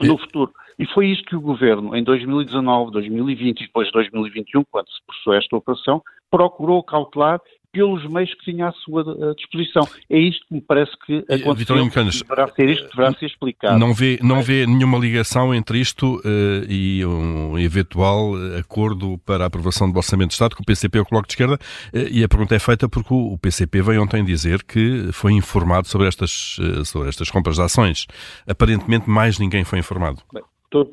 no 0.01 0.17
futuro. 0.17 0.51
E 0.79 0.87
foi 0.87 1.09
isto 1.09 1.25
que 1.25 1.37
o 1.37 1.43
Governo, 1.43 1.95
em 1.95 2.03
2019, 2.03 2.91
2020 2.91 3.61
e 3.61 3.67
depois 3.67 3.87
de 3.89 3.93
2021, 3.93 4.65
quando 4.71 4.89
se 4.89 4.99
processou 5.07 5.35
esta 5.35 5.57
operação, 5.57 6.03
procurou 6.31 6.83
cautelar 6.83 7.39
pelos 7.75 8.09
meios 8.09 8.33
que 8.35 8.53
tinha 8.53 8.69
à 8.69 8.73
sua 8.73 9.03
eh, 9.03 9.35
disposição. 9.37 9.83
É 10.09 10.17
isto 10.17 10.47
que 10.47 10.55
me 10.55 10.61
parece 10.61 10.93
que 11.05 11.19
aconteceu. 11.29 11.91
Canas, 11.91 12.23
deverá 12.23 12.49
ser 12.49 12.71
isto 12.71 12.89
deverá 12.89 13.13
ser 13.13 13.27
explicado. 13.27 13.79
Não 13.79 13.93
vê, 13.93 14.19
não 14.23 14.41
vê 14.41 14.65
nenhuma 14.65 14.97
ligação 14.97 15.53
entre 15.53 15.81
isto 15.81 16.17
uh, 16.19 16.71
e 16.71 17.05
um 17.05 17.59
eventual 17.59 18.33
acordo 18.59 19.19
para 19.27 19.45
a 19.45 19.47
aprovação 19.49 19.91
do 19.91 19.97
Orçamento 19.97 20.29
de 20.29 20.35
Estado 20.35 20.55
com 20.55 20.63
o 20.63 20.65
PCP 20.65 21.01
ou 21.01 21.05
com 21.05 21.09
o 21.09 21.17
Bloco 21.17 21.27
de 21.27 21.33
Esquerda? 21.33 21.55
Uh, 21.93 22.09
e 22.11 22.23
a 22.23 22.29
pergunta 22.29 22.55
é 22.55 22.59
feita 22.59 22.89
porque 22.89 23.13
o, 23.13 23.37
PCP 23.37 23.83
veio 23.83 24.03
ontem 24.03 24.25
dizer 24.25 24.63
que 24.63 25.13
foi 25.13 25.33
informado 25.33 25.89
sobre 25.89 26.07
estas, 26.07 26.57
uh, 26.59 26.85
sobre 26.85 27.09
estas 27.09 27.29
compras 27.29 27.57
de 27.57 27.63
ações. 27.63 28.07
Aparentemente 28.47 29.11
mais 29.11 29.39
ninguém 29.39 29.65
foi 29.65 29.81
informado. 29.81 30.23
Bem, 30.33 30.43
todo, 30.71 30.91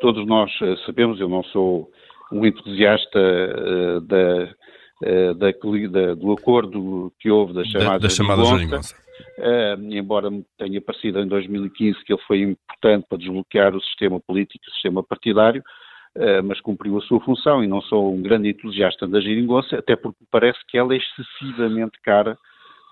todos 0.00 0.26
nós 0.26 0.50
sabemos, 0.84 1.18
eu 1.18 1.28
não 1.28 1.42
sou 1.44 1.90
um 2.32 2.44
entusiasta 2.44 4.00
da 4.02 4.16
eh, 4.16 4.54
da, 5.00 5.50
da, 5.90 6.14
do 6.14 6.32
acordo 6.32 7.12
que 7.20 7.30
houve 7.30 7.52
da 7.52 7.64
chamada, 7.64 7.90
da, 7.90 7.98
da 7.98 8.08
chamada 8.08 8.44
geringonça, 8.44 8.96
uh, 9.38 9.94
embora 9.94 10.30
tenha 10.58 10.80
parecido 10.80 11.20
em 11.20 11.28
2015 11.28 12.04
que 12.04 12.12
ele 12.12 12.22
foi 12.26 12.40
importante 12.40 13.06
para 13.08 13.18
desbloquear 13.18 13.74
o 13.74 13.80
sistema 13.82 14.20
político, 14.20 14.64
o 14.66 14.72
sistema 14.72 15.02
partidário, 15.02 15.62
uh, 16.16 16.42
mas 16.44 16.60
cumpriu 16.60 16.96
a 16.96 17.02
sua 17.02 17.20
função 17.20 17.62
e 17.62 17.66
não 17.66 17.82
sou 17.82 18.14
um 18.14 18.22
grande 18.22 18.48
entusiasta 18.48 19.06
da 19.06 19.20
geringonça, 19.20 19.76
até 19.76 19.96
porque 19.96 20.24
parece 20.30 20.58
que 20.68 20.78
ela 20.78 20.94
é 20.94 20.98
excessivamente 20.98 22.00
cara 22.02 22.38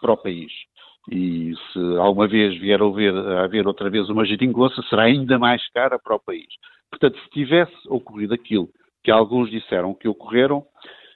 para 0.01 0.13
o 0.13 0.17
país. 0.17 0.53
E 1.11 1.53
se 1.73 1.79
alguma 1.99 2.27
vez 2.27 2.59
vier 2.59 2.81
a 2.81 2.87
haver, 2.87 3.15
a 3.15 3.45
haver 3.45 3.67
outra 3.67 3.91
vez 3.91 4.09
uma 4.09 4.25
geringonça, 4.25 4.83
será 4.89 5.03
ainda 5.05 5.39
mais 5.39 5.67
cara 5.71 5.99
para 5.99 6.17
o 6.17 6.21
país. 6.21 6.49
Portanto, 6.91 7.19
se 7.23 7.31
tivesse 7.31 7.75
ocorrido 7.89 8.33
aquilo 8.33 8.69
que 9.03 9.11
alguns 9.11 9.51
disseram 9.51 9.93
que 9.95 10.09
ocorreram, 10.09 10.65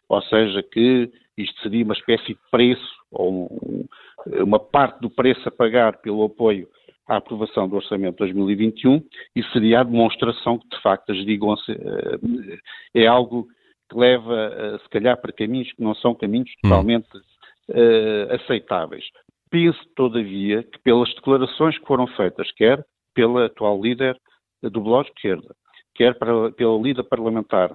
ou 0.09 0.23
seja, 0.23 0.63
que 0.63 1.11
isto 1.37 1.61
seria 1.63 1.85
uma 1.85 1.95
espécie 1.95 2.35
de 2.35 2.39
preço, 2.51 2.97
ou 3.11 3.87
uma 4.27 4.59
parte 4.59 5.01
do 5.01 5.11
preço 5.11 5.49
a 5.49 5.53
pagar 5.53 5.99
pelo 5.99 6.25
apoio 6.25 6.69
à 7.07 7.17
aprovação 7.17 7.69
do 7.69 7.77
Orçamento 7.77 8.13
de 8.13 8.33
2021, 8.33 9.03
e 9.37 9.43
seria 9.53 9.81
a 9.81 9.85
demonstração 9.85 10.59
que, 10.59 10.69
de 10.69 10.83
facto, 10.83 11.11
a 11.11 11.15
geringonça 11.15 11.73
eh, 11.73 12.59
é 12.95 13.07
algo 13.07 13.49
que 13.89 13.97
leva, 13.97 14.35
eh, 14.35 14.79
se 14.83 14.89
calhar, 14.91 15.19
para 15.19 15.33
caminhos 15.33 15.73
que 15.73 15.83
não 15.83 15.95
são 15.95 16.15
caminhos 16.15 16.51
hum. 16.51 16.69
totalmente 16.69 17.09
uh, 17.17 18.35
aceitáveis. 18.35 19.05
Penso, 19.51 19.81
todavia, 19.97 20.63
que 20.63 20.79
pelas 20.81 21.09
declarações 21.15 21.79
que 21.79 21.87
foram 21.87 22.07
feitas, 22.09 22.51
quer 22.53 22.85
pela 23.15 23.47
atual 23.47 23.81
líder 23.81 24.19
do 24.63 24.81
Bloco 24.81 25.05
de 25.05 25.11
Esquerda, 25.17 25.55
quer 25.95 26.19
pela 26.19 26.79
líder 26.79 27.05
parlamentar 27.05 27.75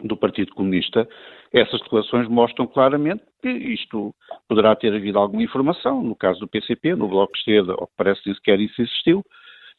do 0.00 0.16
Partido 0.16 0.52
Comunista, 0.54 1.08
essas 1.52 1.80
declarações 1.80 2.28
mostram 2.28 2.66
claramente 2.66 3.22
que 3.40 3.48
isto 3.48 4.14
poderá 4.48 4.74
ter 4.76 4.94
havido 4.94 5.18
alguma 5.18 5.42
informação, 5.42 6.02
no 6.02 6.14
caso 6.14 6.40
do 6.40 6.48
PCP, 6.48 6.94
no 6.94 7.08
Bloco 7.08 7.32
de 7.32 7.38
Esquerda, 7.38 7.74
ou 7.78 7.88
parece 7.96 8.22
que 8.22 8.34
sequer 8.34 8.60
isso 8.60 8.80
existiu, 8.80 9.20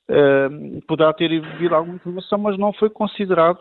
uh, 0.09 0.81
poderá 0.88 1.13
ter 1.13 1.31
havido 1.31 1.75
alguma 1.75 1.95
informação, 1.95 2.39
mas 2.39 2.57
não 2.57 2.74
foi 2.74 2.89
considerado 2.89 3.59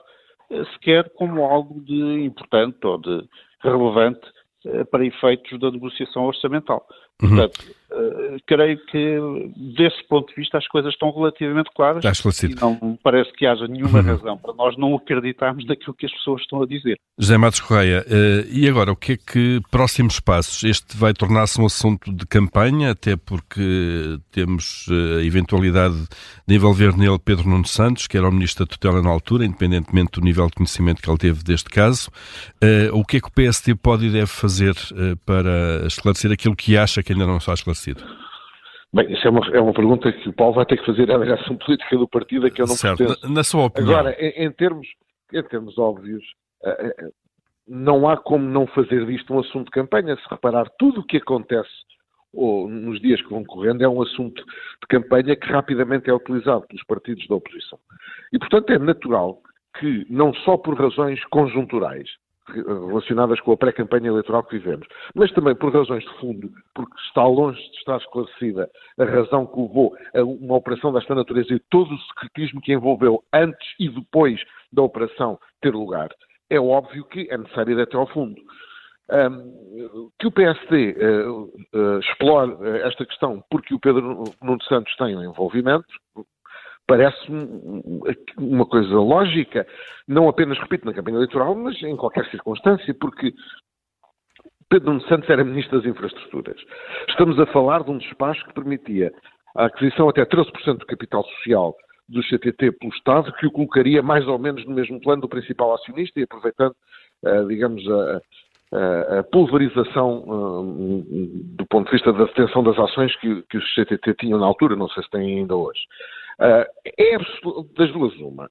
uh, 0.51 0.65
sequer 0.73 1.11
como 1.15 1.45
algo 1.45 1.81
de 1.83 2.25
importante 2.25 2.79
ou 2.87 2.99
de 2.99 3.23
relevante 3.61 4.27
uh, 4.67 4.85
para 4.87 5.05
efeitos 5.05 5.59
da 5.59 5.71
negociação 5.71 6.25
orçamental. 6.25 6.87
Uhum. 7.23 7.31
Portanto, 7.31 7.65
uh, 7.91 8.37
creio 8.47 8.79
que, 8.87 9.19
desse 9.75 10.07
ponto 10.07 10.29
de 10.29 10.35
vista, 10.35 10.59
as 10.59 10.69
coisas 10.69 10.93
estão 10.93 11.11
relativamente 11.11 11.71
claras. 11.75 11.99
Está 11.99 12.11
esclarecido. 12.11 12.55
E 12.55 12.61
não 12.61 12.99
parece 13.03 13.33
que 13.33 13.47
haja 13.47 13.67
nenhuma 13.67 14.01
uhum. 14.01 14.05
razão 14.05 14.39
para 14.39 14.53
nós 14.53 14.77
não 14.77 14.95
acreditarmos 14.95 15.65
naquilo 15.67 15.95
que 15.95 16.05
as 16.05 16.13
pessoas 16.13 16.43
estão 16.43 16.63
a 16.63 16.67
dizer. 16.67 16.99
José 17.19 17.39
Matos 17.39 17.61
Correia, 17.61 18.05
uh, 18.07 18.47
e 18.53 18.69
agora, 18.69 18.93
o 18.93 18.97
que 18.97 19.13
é 19.13 19.17
que, 19.17 19.61
próximos 19.71 20.21
passos? 20.21 20.63
Este 20.63 20.95
vai 20.95 21.15
tornar-se 21.15 21.59
um 21.59 21.65
assunto 21.65 22.13
de 22.13 22.27
campanha, 22.27 22.91
até 22.91 23.17
porque 23.17 24.19
temos 24.31 24.87
uh, 24.89 25.19
a 25.19 25.25
eventualidade 25.25 25.97
de 26.47 26.55
envolver 26.55 26.95
nele 26.97 27.19
Pedro 27.19 27.49
Nuno 27.49 27.67
Santos, 27.67 28.07
que 28.07 28.19
era 28.19 28.29
o 28.29 28.33
Ministro 28.33 28.67
da 28.67 28.71
Tutela 28.71 29.01
na 29.01 29.09
altura, 29.09 29.47
independentemente 29.47 30.13
do 30.13 30.21
nível 30.21 30.47
de 30.49 30.53
conhecimento 30.53 31.01
que 31.01 31.09
ele 31.09 31.19
teve 31.19 31.43
deste 31.43 31.71
caso. 31.71 32.11
o 32.93 33.05
que 33.05 33.17
é 33.17 33.21
que 33.21 33.29
o 33.29 33.33
PSD 33.33 33.75
pode 33.75 34.07
e 34.07 34.11
deve 34.11 34.27
fazer 34.27 34.75
para 35.25 35.87
esclarecer 35.87 36.31
aquilo 36.31 36.55
que 36.55 36.77
acha 36.77 37.03
que 37.07 37.13
ainda 37.13 37.27
não 37.27 37.37
está 37.37 37.55
esclarecido? 37.55 38.03
Bem, 38.93 39.13
isso 39.13 39.27
é 39.27 39.31
uma, 39.31 39.47
é 39.53 39.61
uma 39.61 39.73
pergunta 39.73 40.13
que 40.13 40.29
o 40.29 40.33
Paulo 40.33 40.55
vai 40.55 40.67
ter 40.67 40.79
que 40.79 40.87
fazer 40.87 41.11
à 41.11 41.19
direção 41.19 41.57
política 41.57 41.97
do 41.97 42.09
partido, 42.09 42.47
a 42.47 42.51
que 42.51 42.61
eu 42.61 42.67
não 42.67 42.75
certo. 42.75 43.05
Na, 43.23 43.29
na, 43.29 43.45
sua 43.45 43.67
opinião. 43.67 43.99
Agora, 43.99 44.17
em, 44.19 44.47
em, 44.47 44.51
termos, 44.51 44.87
em 45.33 45.43
termos 45.45 45.79
óbvios, 45.79 46.25
uh, 46.65 47.07
uh, 47.07 47.13
não 47.69 48.09
há 48.09 48.17
como 48.17 48.45
não 48.45 48.67
fazer 48.67 49.07
disto 49.07 49.33
um 49.33 49.41
assunto 49.41 49.67
de 49.67 49.71
campanha. 49.71 50.17
Se 50.17 50.29
reparar, 50.29 50.69
tudo 50.79 51.01
o 51.01 51.05
que 51.05 51.19
acontece 51.19 51.71
ou 52.33 52.69
nos 52.69 53.01
dias 53.01 53.21
que 53.23 53.31
vão 53.31 53.45
correndo 53.45 53.83
é 53.83 53.89
um 53.89 54.03
assunto 54.03 54.43
de 54.45 54.87
campanha 54.89 55.37
que 55.37 55.47
rapidamente 55.47 56.11
é 56.11 56.15
utilizado 56.15 56.67
pelos 56.67 56.85
partidos 56.85 57.27
da 57.29 57.35
oposição. 57.35 57.79
E, 58.33 58.39
portanto, 58.39 58.71
é 58.71 58.79
natural 58.79 59.41
que, 59.79 60.07
não 60.11 60.35
só 60.35 60.57
por 60.57 60.79
razões 60.79 61.23
conjunturais, 61.27 62.09
relacionadas 62.53 63.41
com 63.41 63.53
a 63.53 63.57
pré-campanha 63.57 64.09
eleitoral 64.09 64.45
que 64.45 64.59
vivemos, 64.59 64.87
mas 65.15 65.33
também 65.33 65.55
por 65.55 65.73
razões 65.73 66.05
de 66.05 66.21
fundo, 66.21 66.51
porque 66.75 66.95
está 67.09 67.25
longe 67.25 67.61
de 67.61 67.77
estar 67.79 67.97
esclarecida 67.99 68.71
a 68.99 69.05
razão 69.05 69.47
que 69.47 69.61
levou 69.61 69.97
a 70.15 70.23
uma 70.23 70.57
operação 70.57 70.93
desta 70.93 71.15
natureza 71.15 71.55
e 71.55 71.61
todo 71.71 71.93
o 71.93 71.99
secretismo 71.99 72.61
que 72.61 72.73
envolveu 72.73 73.23
antes 73.33 73.69
e 73.79 73.89
depois 73.89 74.41
da 74.73 74.83
operação 74.83 75.39
ter 75.61 75.75
lugar, 75.75 76.09
é 76.51 76.61
óbvio 76.61 77.05
que 77.05 77.29
é 77.31 77.37
necessário 77.37 77.79
ir 77.79 77.83
até 77.83 77.97
ao 77.97 78.07
fundo. 78.07 78.41
Um, 79.09 80.11
que 80.19 80.27
o 80.27 80.33
PSD 80.33 80.97
uh, 80.99 81.45
uh, 81.75 81.99
explore 82.01 82.57
esta 82.81 83.07
questão 83.07 83.41
porque 83.49 83.73
o 83.73 83.79
Pedro 83.79 84.25
Nuno 84.43 84.63
Santos 84.65 84.95
tem 84.97 85.17
um 85.17 85.23
envolvimento, 85.23 85.87
parece-me 86.87 87.83
uma 88.39 88.67
coisa 88.67 88.95
lógica, 88.95 89.67
não 90.07 90.29
apenas, 90.29 90.59
repito, 90.59 90.87
na 90.87 90.93
campanha 90.93 91.17
eleitoral, 91.17 91.55
mas 91.55 91.81
em 91.83 91.97
qualquer 91.97 92.25
circunstância, 92.31 92.95
porque 92.95 93.33
Pedro 94.69 94.93
Nuno 94.93 95.03
Santos 95.09 95.29
era 95.29 95.45
Ministro 95.45 95.79
das 95.79 95.89
Infraestruturas. 95.89 96.61
Estamos 97.09 97.39
a 97.39 97.47
falar 97.47 97.85
de 97.85 97.91
um 97.91 97.99
despacho 97.99 98.45
que 98.47 98.55
permitia 98.55 99.13
a 99.57 99.67
aquisição 99.67 100.09
até 100.09 100.25
13% 100.25 100.79
do 100.79 100.87
capital 100.87 101.25
social 101.25 101.75
do 102.09 102.23
CTT 102.23 102.73
pelo 102.73 102.93
Estado, 102.93 103.33
que 103.35 103.47
o 103.47 103.51
colocaria 103.51 104.03
mais 104.03 104.27
ou 104.27 104.39
menos 104.39 104.65
no 104.65 104.75
mesmo 104.75 105.01
plano 105.01 105.23
do 105.23 105.29
principal 105.29 105.75
acionista 105.75 106.21
e 106.21 106.23
aproveitando, 106.23 106.75
uh, 107.25 107.49
digamos, 107.49 107.83
a, 107.89 109.19
a, 109.19 109.23
pulverização 109.25 110.23
uh, 110.27 111.03
do 111.57 111.67
ponto 111.67 111.87
de 111.87 111.93
vista 111.93 112.13
da 112.13 112.25
detenção 112.25 112.63
das 112.63 112.79
ações 112.79 113.15
que, 113.17 113.43
que 113.51 113.59
CTT 113.75 114.15
tinham 114.15 114.39
na 114.39 114.47
altura, 114.47 114.77
não 114.77 114.89
sei 114.89 115.03
se 115.03 115.11
têm 115.11 115.39
ainda 115.39 115.57
hoje. 115.57 115.81
Uh, 116.41 116.65
é 116.85 117.19
das 117.77 117.93
duas 117.93 118.15
uma. 118.17 118.49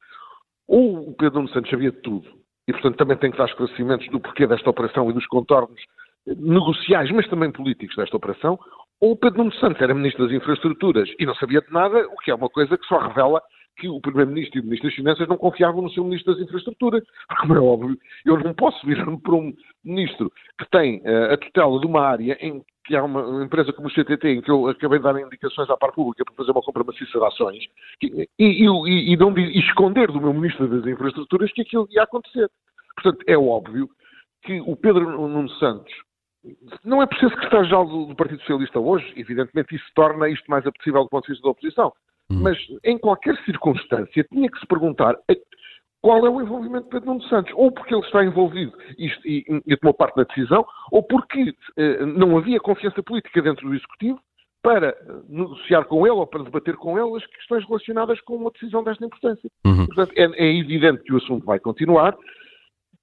Ou 0.68 1.10
o 1.10 1.16
Pedro 1.16 1.40
Nuno 1.40 1.50
Santos 1.50 1.70
sabia 1.70 1.92
tudo, 1.92 2.28
e 2.68 2.72
portanto 2.72 2.98
também 2.98 3.18
tem 3.18 3.32
que 3.32 3.38
dar 3.38 3.46
esclarecimentos 3.46 4.08
do 4.10 4.20
porquê 4.20 4.48
desta 4.48 4.70
operação 4.70 5.10
e 5.10 5.14
dos 5.14 5.28
contornos 5.28 5.80
negociais, 6.26 7.12
mas 7.12 7.28
também 7.28 7.52
políticos 7.52 7.96
desta 7.96 8.18
operação, 8.18 8.58
ou 9.00 9.12
o 9.12 9.16
Pedro 9.16 9.40
Nuno 9.40 9.54
Santos 9.54 9.82
era 9.82 9.94
Ministro 9.94 10.26
das 10.26 10.36
Infraestruturas 10.36 11.10
e 11.20 11.26
não 11.26 11.36
sabia 11.36 11.62
de 11.62 11.72
nada, 11.72 12.08
o 12.08 12.18
que 12.18 12.32
é 12.32 12.36
uma 12.36 12.50
coisa 12.50 12.78
que 12.78 12.86
só 12.88 12.98
revela 12.98 13.42
que 13.78 13.88
o 13.88 14.00
Primeiro-Ministro 14.00 14.60
e 14.60 14.62
o 14.62 14.64
Ministro 14.64 14.90
das 14.90 14.96
Finanças 14.96 15.28
não 15.28 15.38
confiavam 15.38 15.82
no 15.82 15.90
seu 15.92 16.04
Ministro 16.04 16.34
das 16.34 16.44
Infraestruturas. 16.44 17.04
Como 17.42 17.56
é 17.56 17.60
óbvio, 17.60 17.98
eu 18.26 18.40
não 18.40 18.54
posso 18.54 18.86
virar-me 18.86 19.20
para 19.20 19.36
um 19.36 19.54
Ministro 19.84 20.32
que 20.58 20.70
tem 20.70 21.02
uh, 21.02 21.34
a 21.34 21.38
tutela 21.38 21.80
de 21.80 21.86
uma 21.86 22.02
área 22.02 22.38
em 22.40 22.64
que 22.86 22.96
há 22.96 23.04
uma 23.04 23.44
empresa 23.44 23.74
como 23.74 23.88
o 23.88 23.92
CTT, 23.92 24.28
em 24.28 24.42
que 24.42 24.52
eu 24.52 24.68
acabei 24.68 25.00
de 25.00 25.04
dar 25.04 25.20
indicações 25.20 25.70
à 25.70 25.76
parte 25.76 25.96
pública 25.96 26.24
para 26.24 26.36
fazer 26.36 26.52
uma 26.52 26.62
compra 26.62 26.84
maciça 26.84 27.18
de 27.18 27.26
ações, 27.26 27.64
e, 28.02 28.30
e, 28.38 28.64
e, 28.64 29.14
e, 29.14 29.18
não, 29.18 29.36
e 29.38 29.60
esconder 29.60 30.12
do 30.12 30.22
meu 30.22 30.34
Ministro 30.34 30.68
das 30.68 30.86
Infraestruturas 30.86 31.52
que 31.52 31.62
aquilo 31.64 31.88
ia 31.90 32.04
acontecer. 32.04 32.48
Portanto, 32.96 33.24
é 33.28 33.36
óbvio 33.36 33.90
que 34.44 34.62
o 34.62 34.76
Pedro 34.76 35.28
Nuno 35.28 35.50
Santos 35.52 35.92
não 36.84 37.02
é 37.02 37.08
por 37.08 37.18
ser 37.18 37.30
secretário-geral 37.30 37.88
do, 37.88 38.06
do, 38.06 38.16
Partido 38.16 38.40
Socialista 38.42 38.80
hoje, 38.80 39.12
evidentemente 39.16 39.76
isso 39.76 39.86
torna 39.96 40.30
isto 40.30 40.50
mais 40.50 40.66
apetecível 40.66 41.04
do 41.04 41.10
ponto 41.10 41.26
de 41.26 41.32
vista 41.32 41.44
da 41.44 41.50
oposição, 41.50 41.92
uhum. 42.30 42.42
mas 42.42 42.58
em 42.84 42.98
qualquer 42.98 43.36
circunstância 43.44 44.24
tinha 44.32 44.50
que 44.50 44.60
se 44.60 44.66
perguntar 44.68 45.16
qual 46.06 46.24
é 46.24 46.30
o 46.30 46.40
envolvimento 46.40 46.84
de 46.84 46.92
Pedro 46.92 47.08
Nuno 47.08 47.24
Santos, 47.24 47.52
ou 47.56 47.72
porque 47.72 47.96
ele 47.96 48.06
está 48.06 48.24
envolvido 48.24 48.72
isto, 48.96 49.28
e, 49.28 49.44
e 49.66 49.76
tomou 49.76 49.92
parte 49.92 50.16
na 50.16 50.24
decisão, 50.24 50.64
ou 50.92 51.02
porque 51.02 51.52
eh, 51.78 52.06
não 52.06 52.38
havia 52.38 52.60
confiança 52.60 53.02
política 53.02 53.42
dentro 53.42 53.68
do 53.68 53.74
Executivo 53.74 54.20
para 54.62 54.96
negociar 55.28 55.86
com 55.86 56.06
ele 56.06 56.16
ou 56.16 56.28
para 56.28 56.44
debater 56.44 56.76
com 56.76 57.00
ele 57.00 57.18
as 57.18 57.26
questões 57.26 57.66
relacionadas 57.68 58.22
com 58.22 58.36
uma 58.36 58.52
decisão 58.52 58.84
desta 58.84 59.04
importância. 59.04 59.50
Uhum. 59.66 59.88
Portanto, 59.88 60.14
é, 60.16 60.24
é 60.24 60.56
evidente 60.56 61.02
que 61.02 61.14
o 61.14 61.18
assunto 61.18 61.44
vai 61.44 61.60
continuar, 61.60 62.16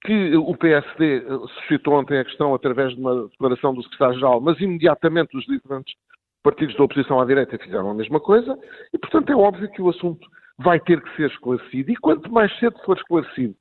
que 0.04 0.36
o 0.36 0.56
PSD 0.56 1.18
eh, 1.18 1.24
suscitou 1.58 1.94
ontem 1.94 2.18
a 2.18 2.24
questão 2.24 2.54
através 2.54 2.94
de 2.94 3.00
uma 3.00 3.28
declaração 3.28 3.74
do 3.74 3.82
secretário-geral, 3.82 4.40
mas 4.40 4.60
imediatamente 4.60 5.36
os 5.36 5.44
diferentes 5.44 5.92
partidos 6.42 6.76
da 6.76 6.84
oposição 6.84 7.20
à 7.20 7.24
direita 7.24 7.58
fizeram 7.58 7.90
a 7.90 7.94
mesma 7.94 8.20
coisa, 8.20 8.58
e 8.92 8.98
portanto 8.98 9.30
é 9.30 9.36
óbvio 9.36 9.70
que 9.70 9.82
o 9.82 9.88
assunto 9.88 10.26
vai 10.58 10.78
ter 10.80 11.00
que 11.00 11.16
ser 11.16 11.30
esclarecido, 11.30 11.90
e 11.90 11.96
quanto 11.96 12.30
mais 12.32 12.56
cedo 12.58 12.78
for 12.84 12.96
esclarecido 12.96 13.54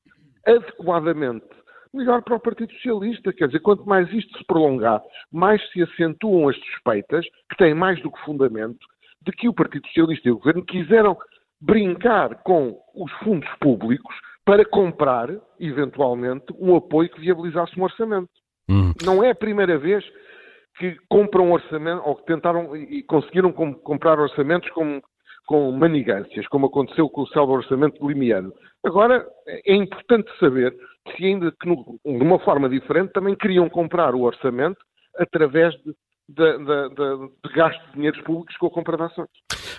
adequadamente, 0.46 1.46
melhor 1.94 2.22
para 2.24 2.36
o 2.36 2.40
Partido 2.40 2.72
Socialista. 2.74 3.34
Quer 3.34 3.48
dizer, 3.48 3.60
quanto 3.60 3.88
mais 3.88 4.12
isto 4.14 4.38
se 4.38 4.44
prolongar, 4.46 5.02
mais 5.32 5.62
se 5.72 5.82
acentuam 5.84 6.50
as 6.50 6.58
suspeitas, 6.58 7.26
que 7.50 7.58
têm 7.58 7.74
mais 7.74 8.02
do 8.02 8.12
que 8.12 8.20
fundamento, 8.22 8.80
de 9.22 9.32
que 9.32 9.48
o 9.48 9.54
Partido 9.54 9.86
Socialista 9.88 10.28
e 10.28 10.32
o 10.32 10.38
Governo 10.38 10.66
quiseram 10.66 11.18
brincar 11.60 12.42
com 12.44 12.80
os 12.96 13.12
fundos 13.24 13.50
públicos 13.60 14.16
para 14.44 14.66
comprar, 14.66 15.30
eventualmente, 15.60 16.46
um 16.60 16.76
apoio 16.76 17.10
que 17.10 17.22
viabilizasse 17.22 17.80
um 17.80 17.84
orçamento. 17.84 18.30
Hum. 18.68 18.94
Não 19.04 19.24
é 19.24 19.32
a 19.32 19.36
primeira 19.36 19.78
vez 19.78 20.04
que 20.78 20.96
compram 21.10 21.48
um 21.48 21.54
orçamento, 21.54 22.02
ou 22.06 22.16
que 22.16 22.26
tentaram 22.26 22.76
e 22.76 23.04
conseguiram 23.04 23.52
com, 23.52 23.74
comprar 23.74 24.20
orçamentos 24.20 24.70
com, 24.72 25.02
com 25.46 25.72
manigâncias, 25.72 26.48
como 26.48 26.68
aconteceu 26.68 27.10
com 27.10 27.22
o 27.22 27.28
célebre 27.28 27.56
orçamento 27.56 28.08
limiano. 28.08 28.54
Agora, 28.84 29.26
é 29.48 29.76
importante 29.76 30.32
saber 30.40 30.76
se 31.16 31.26
ainda 31.26 31.52
que, 31.52 31.68
no, 31.68 32.00
de 32.06 32.24
uma 32.24 32.40
forma 32.40 32.70
diferente, 32.70 33.14
também 33.14 33.36
queriam 33.36 33.70
comprar 33.70 34.16
o 34.16 34.22
orçamento 34.22 34.80
através 35.18 35.74
de 35.84 35.94
de, 36.36 36.58
de, 36.58 36.90
de, 36.90 37.56
gasto 37.56 37.80
de 37.88 37.94
dinheiros 37.96 38.22
públicos 38.22 38.56
com 38.58 38.68
a 38.68 38.70
compra 38.70 38.98
de 38.98 39.04
ações. 39.04 39.30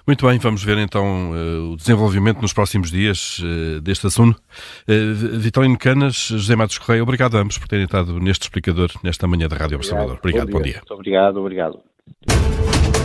Muito 0.06 0.26
bem, 0.26 0.38
vamos 0.38 0.62
ver 0.62 0.78
então 0.78 1.32
uh, 1.32 1.72
o 1.72 1.76
desenvolvimento 1.76 2.40
nos 2.40 2.52
próximos 2.52 2.90
dias 2.90 3.38
uh, 3.38 3.80
deste 3.80 4.06
assunto. 4.06 4.40
Uh, 4.88 5.38
Vitalino 5.38 5.78
Canas, 5.78 6.28
José 6.28 6.56
Matos 6.56 6.78
Correia, 6.78 7.02
obrigado 7.02 7.36
a 7.36 7.40
ambos 7.40 7.58
por 7.58 7.68
terem 7.68 7.84
estado 7.84 8.18
neste 8.18 8.42
explicador 8.42 8.90
nesta 9.02 9.26
manhã 9.26 9.48
da 9.48 9.56
Rádio 9.56 9.76
Observador. 9.76 10.18
Obrigado, 10.18 10.46
dia. 10.46 10.54
Bom 10.54 10.62
dia. 10.62 10.76
Muito 10.76 10.94
obrigado, 10.94 11.40
obrigado. 11.40 13.01